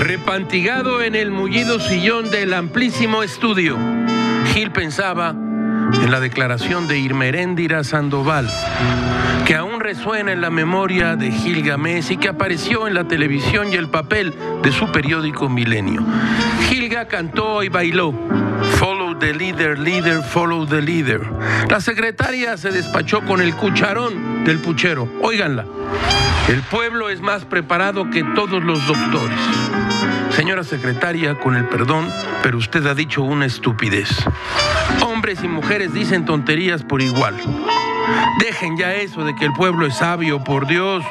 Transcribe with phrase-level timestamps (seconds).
[0.00, 3.76] apantigado en el mullido sillón del amplísimo estudio.
[4.52, 8.48] Gil pensaba en la declaración de Irmeréndira Sandoval,
[9.44, 13.72] que aún resuena en la memoria de Gil Gamés y que apareció en la televisión
[13.72, 14.32] y el papel
[14.62, 16.02] de su periódico Milenio.
[16.68, 18.14] Gilga cantó y bailó.
[18.78, 21.20] Follow the leader, leader, follow the leader.
[21.68, 25.08] La secretaria se despachó con el cucharón del puchero.
[25.22, 25.66] Óiganla.
[26.48, 29.79] El pueblo es más preparado que todos los doctores.
[30.30, 32.08] Señora secretaria, con el perdón,
[32.42, 34.08] pero usted ha dicho una estupidez.
[35.04, 37.36] Hombres y mujeres dicen tonterías por igual.
[38.38, 41.04] Dejen ya eso de que el pueblo es sabio, por Dios.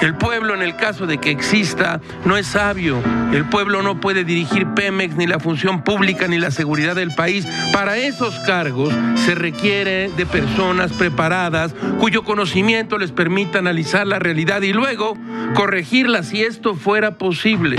[0.00, 3.02] El pueblo, en el caso de que exista, no es sabio.
[3.32, 7.46] El pueblo no puede dirigir Pemex, ni la función pública, ni la seguridad del país.
[7.72, 14.62] Para esos cargos se requiere de personas preparadas cuyo conocimiento les permita analizar la realidad
[14.62, 15.18] y luego
[15.54, 17.76] corregirla si esto fuera posible.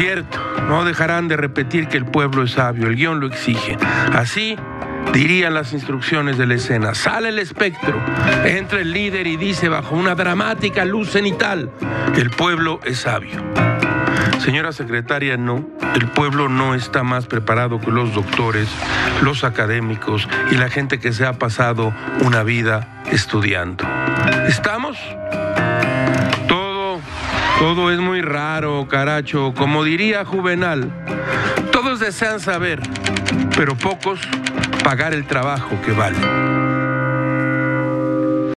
[0.00, 3.76] Cierto, no dejarán de repetir que el pueblo es sabio, el guion lo exige.
[4.14, 4.56] Así
[5.12, 6.94] dirían las instrucciones de la escena.
[6.94, 8.00] Sale el espectro,
[8.46, 11.70] entra el líder y dice bajo una dramática luz cenital,
[12.16, 13.44] el pueblo es sabio.
[14.38, 18.70] Señora secretaria, no, el pueblo no está más preparado que los doctores,
[19.20, 21.92] los académicos y la gente que se ha pasado
[22.24, 23.84] una vida estudiando.
[24.48, 24.96] ¿Estamos?
[27.60, 30.90] Todo, es muy raro, caracho, como diría Juvenal.
[31.70, 32.80] Todos desean saber,
[33.54, 34.18] pero pocos
[34.82, 36.16] pagar el trabajo que vale.